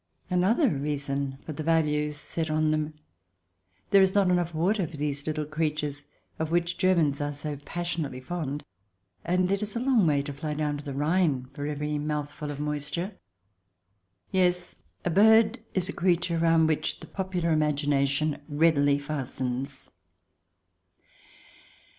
[0.31, 2.95] Another reason for the value set on them;
[3.91, 6.05] there is not enough water for these little creatures
[6.39, 8.63] of which Germans are so passionately fond,
[9.23, 12.49] and it is a long way to fly down to the Rhine for every mouthful
[12.49, 13.15] of moisture.
[14.31, 19.91] Yes, a bird is a creature round which the popular imagination readily fastens.